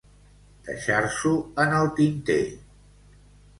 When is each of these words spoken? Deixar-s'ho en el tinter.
Deixar-s'ho 0.69 1.35
en 1.65 1.77
el 1.83 1.93
tinter. 2.01 2.41